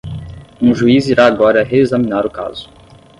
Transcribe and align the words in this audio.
Um 0.59 0.73
juiz 0.73 1.07
irá 1.09 1.27
agora 1.27 1.63
reexaminar 1.63 2.25
o 2.25 2.31
caso. 2.31 2.71